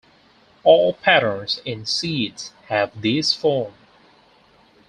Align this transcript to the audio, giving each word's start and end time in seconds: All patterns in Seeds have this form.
All 0.63 0.95
patterns 0.95 1.61
in 1.63 1.85
Seeds 1.85 2.53
have 2.69 3.03
this 3.03 3.33
form. 3.35 3.75